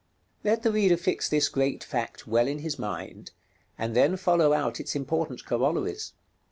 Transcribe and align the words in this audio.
§LIII. 0.43 0.49
Let 0.51 0.63
the 0.63 0.71
reader 0.71 0.97
fix 0.97 1.29
this 1.29 1.47
great 1.47 1.83
fact 1.83 2.25
well 2.25 2.47
in 2.47 2.57
his 2.57 2.79
mind, 2.79 3.29
and 3.77 3.95
then 3.95 4.17
follow 4.17 4.51
out 4.51 4.79
its 4.79 4.95
important 4.95 5.45
corollaries. 5.45 6.13